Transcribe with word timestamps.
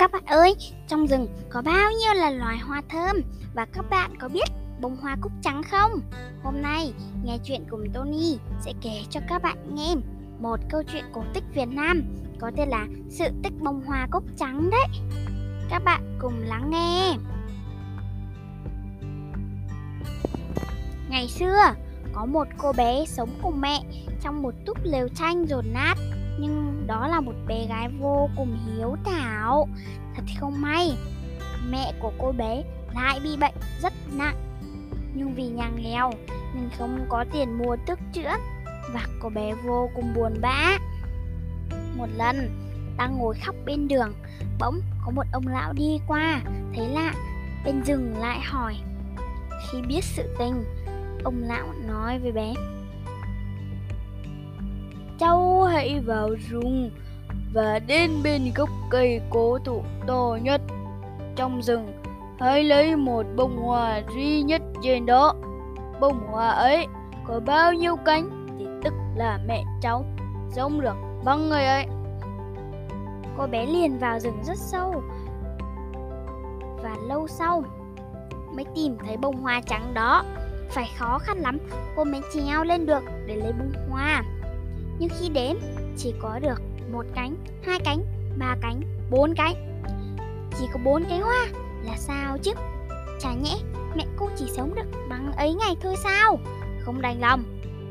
Các 0.00 0.12
bạn 0.12 0.24
ơi, 0.26 0.54
trong 0.88 1.06
rừng 1.06 1.28
có 1.50 1.62
bao 1.62 1.90
nhiêu 1.90 2.14
là 2.14 2.30
loài 2.30 2.58
hoa 2.58 2.82
thơm 2.88 3.16
và 3.54 3.66
các 3.72 3.90
bạn 3.90 4.16
có 4.20 4.28
biết 4.28 4.48
bông 4.80 4.96
hoa 4.96 5.16
cúc 5.20 5.32
trắng 5.42 5.62
không? 5.70 6.00
Hôm 6.42 6.62
nay, 6.62 6.92
nghe 7.24 7.38
chuyện 7.44 7.64
cùng 7.70 7.84
Tony 7.92 8.38
sẽ 8.60 8.72
kể 8.82 9.02
cho 9.10 9.20
các 9.28 9.42
bạn 9.42 9.74
nghe 9.74 9.94
một 10.38 10.60
câu 10.70 10.82
chuyện 10.92 11.04
cổ 11.12 11.24
tích 11.34 11.44
Việt 11.54 11.68
Nam 11.68 12.02
có 12.40 12.50
tên 12.56 12.68
là 12.68 12.86
Sự 13.10 13.24
tích 13.42 13.52
bông 13.60 13.82
hoa 13.86 14.08
cúc 14.10 14.24
trắng 14.36 14.70
đấy. 14.70 14.86
Các 15.70 15.84
bạn 15.84 16.18
cùng 16.20 16.34
lắng 16.46 16.70
nghe. 16.70 17.16
Ngày 21.10 21.28
xưa, 21.28 21.74
có 22.12 22.26
một 22.26 22.48
cô 22.58 22.72
bé 22.72 23.04
sống 23.06 23.30
cùng 23.42 23.60
mẹ 23.60 23.82
trong 24.22 24.42
một 24.42 24.54
túp 24.66 24.78
lều 24.82 25.08
tranh 25.08 25.46
rột 25.48 25.64
nát 25.72 25.94
nhưng 26.38 26.84
đó 26.86 27.08
là 27.08 27.20
một 27.20 27.34
bé 27.46 27.66
gái 27.66 27.88
vô 27.98 28.28
cùng 28.36 28.58
hiếu 28.66 28.96
thảo. 29.04 29.68
Thật 30.16 30.22
không 30.40 30.60
may, 30.60 30.96
mẹ 31.70 31.92
của 32.00 32.12
cô 32.18 32.32
bé 32.32 32.62
lại 32.94 33.20
bị 33.24 33.36
bệnh 33.36 33.54
rất 33.82 33.92
nặng. 34.12 34.36
Nhưng 35.14 35.34
vì 35.34 35.48
nhà 35.48 35.70
nghèo 35.76 36.10
nên 36.54 36.70
không 36.78 37.06
có 37.08 37.24
tiền 37.32 37.58
mua 37.58 37.76
thuốc 37.86 37.98
chữa 38.12 38.36
và 38.94 39.06
cô 39.20 39.28
bé 39.28 39.54
vô 39.54 39.90
cùng 39.94 40.14
buồn 40.14 40.34
bã. 40.40 40.78
Một 41.96 42.06
lần, 42.16 42.36
đang 42.98 43.18
ngồi 43.18 43.34
khóc 43.44 43.54
bên 43.66 43.88
đường, 43.88 44.12
bỗng 44.58 44.80
có 45.04 45.10
một 45.10 45.26
ông 45.32 45.46
lão 45.46 45.72
đi 45.72 45.98
qua, 46.06 46.40
thấy 46.74 46.88
lạ, 46.88 47.14
bên 47.64 47.82
rừng 47.82 48.14
lại 48.18 48.40
hỏi, 48.40 48.76
khi 49.70 49.82
biết 49.82 50.04
sự 50.04 50.34
tình? 50.38 50.64
Ông 51.24 51.42
lão 51.42 51.66
nói 51.86 52.18
với 52.18 52.32
bé 52.32 52.54
chạy 55.80 56.00
vào 56.00 56.30
rừng 56.50 56.90
và 57.54 57.78
đến 57.78 58.10
bên 58.24 58.52
gốc 58.54 58.68
cây 58.90 59.20
cố 59.30 59.58
thụ 59.58 59.82
to 60.06 60.38
nhất 60.42 60.60
trong 61.36 61.62
rừng, 61.62 61.92
hãy 62.38 62.64
lấy 62.64 62.96
một 62.96 63.26
bông 63.36 63.56
hoa 63.56 64.02
duy 64.14 64.42
nhất 64.42 64.62
trên 64.82 65.06
đó. 65.06 65.34
Bông 66.00 66.20
hoa 66.30 66.50
ấy 66.50 66.86
có 67.26 67.40
bao 67.46 67.72
nhiêu 67.72 67.96
cánh 67.96 68.56
thì 68.58 68.66
tức 68.84 68.92
là 69.16 69.38
mẹ 69.46 69.64
cháu 69.82 70.04
giống 70.54 70.80
được 70.80 70.96
bằng 71.24 71.48
người 71.48 71.64
ấy. 71.64 71.86
Cô 73.38 73.46
bé 73.46 73.66
liền 73.66 73.98
vào 73.98 74.20
rừng 74.20 74.38
rất 74.44 74.58
sâu 74.58 75.02
và 76.82 76.96
lâu 77.08 77.26
sau 77.28 77.62
mới 78.54 78.64
tìm 78.74 78.96
thấy 79.06 79.16
bông 79.16 79.36
hoa 79.42 79.60
trắng 79.66 79.94
đó. 79.94 80.24
Phải 80.70 80.90
khó 80.98 81.18
khăn 81.18 81.38
lắm, 81.38 81.58
cô 81.96 82.04
mới 82.04 82.20
trèo 82.34 82.64
lên 82.64 82.86
được 82.86 83.02
để 83.26 83.36
lấy 83.36 83.52
bông 83.52 83.72
hoa 83.90 84.22
nhưng 85.00 85.10
khi 85.20 85.28
đến 85.28 85.56
chỉ 85.96 86.14
có 86.18 86.38
được 86.38 86.62
một 86.92 87.06
cánh, 87.14 87.36
hai 87.62 87.80
cánh, 87.84 88.02
ba 88.38 88.56
cánh, 88.60 88.80
bốn 89.10 89.34
cánh. 89.34 89.82
Chỉ 90.58 90.66
có 90.72 90.80
bốn 90.84 91.04
cánh 91.04 91.22
hoa 91.22 91.46
là 91.84 91.96
sao 91.96 92.38
chứ? 92.38 92.52
Chả 93.20 93.34
nhẽ 93.34 93.54
mẹ 93.96 94.04
cô 94.16 94.28
chỉ 94.36 94.46
sống 94.48 94.74
được 94.74 95.06
bằng 95.08 95.32
ấy 95.32 95.54
ngày 95.54 95.76
thôi 95.80 95.94
sao? 96.02 96.38
Không 96.80 97.00
đành 97.00 97.20
lòng, 97.20 97.42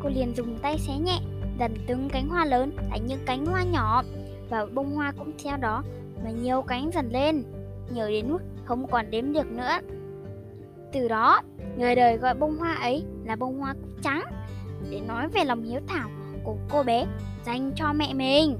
cô 0.03 0.09
liền 0.09 0.35
dùng 0.35 0.57
tay 0.61 0.77
xé 0.77 0.93
nhẹ 0.93 1.19
dần 1.59 1.75
từng 1.87 2.09
cánh 2.09 2.29
hoa 2.29 2.45
lớn 2.45 2.71
thành 2.89 3.05
những 3.07 3.19
cánh 3.25 3.45
hoa 3.45 3.63
nhỏ 3.63 4.03
và 4.49 4.65
bông 4.65 4.95
hoa 4.95 5.13
cũng 5.17 5.31
theo 5.43 5.57
đó 5.57 5.83
mà 6.23 6.29
nhiều 6.29 6.61
cánh 6.61 6.89
dần 6.93 7.09
lên, 7.11 7.43
nhiều 7.93 8.07
đến 8.07 8.31
mức 8.31 8.39
không 8.65 8.87
còn 8.87 9.11
đếm 9.11 9.33
được 9.33 9.47
nữa. 9.51 9.79
Từ 10.93 11.07
đó, 11.07 11.41
người 11.77 11.95
đời 11.95 12.17
gọi 12.17 12.33
bông 12.33 12.57
hoa 12.57 12.73
ấy 12.73 13.03
là 13.25 13.35
bông 13.35 13.59
hoa 13.59 13.73
cúc 13.73 13.91
trắng 14.03 14.23
để 14.89 15.01
nói 15.07 15.27
về 15.27 15.43
lòng 15.43 15.63
hiếu 15.63 15.79
thảo 15.87 16.09
của 16.43 16.55
cô 16.69 16.83
bé 16.83 17.05
dành 17.45 17.71
cho 17.75 17.93
mẹ 17.93 18.13
mình. 18.13 18.57